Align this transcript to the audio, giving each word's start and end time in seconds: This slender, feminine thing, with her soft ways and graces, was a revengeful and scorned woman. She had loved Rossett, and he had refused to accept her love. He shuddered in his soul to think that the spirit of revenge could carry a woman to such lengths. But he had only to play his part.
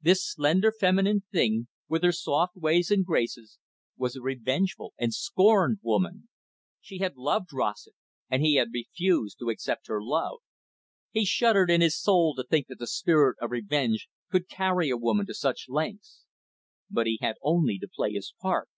This 0.00 0.24
slender, 0.24 0.70
feminine 0.70 1.24
thing, 1.32 1.66
with 1.88 2.04
her 2.04 2.12
soft 2.12 2.54
ways 2.54 2.88
and 2.92 3.04
graces, 3.04 3.58
was 3.96 4.14
a 4.14 4.20
revengeful 4.22 4.94
and 4.96 5.12
scorned 5.12 5.80
woman. 5.82 6.28
She 6.80 6.98
had 6.98 7.16
loved 7.16 7.52
Rossett, 7.52 7.96
and 8.30 8.42
he 8.42 8.54
had 8.58 8.68
refused 8.72 9.40
to 9.40 9.50
accept 9.50 9.88
her 9.88 10.00
love. 10.00 10.38
He 11.10 11.24
shuddered 11.24 11.68
in 11.68 11.80
his 11.80 11.98
soul 12.00 12.36
to 12.36 12.44
think 12.44 12.68
that 12.68 12.78
the 12.78 12.86
spirit 12.86 13.38
of 13.40 13.50
revenge 13.50 14.08
could 14.30 14.48
carry 14.48 14.88
a 14.88 14.96
woman 14.96 15.26
to 15.26 15.34
such 15.34 15.68
lengths. 15.68 16.22
But 16.88 17.08
he 17.08 17.18
had 17.20 17.34
only 17.42 17.76
to 17.80 17.88
play 17.88 18.12
his 18.12 18.32
part. 18.40 18.68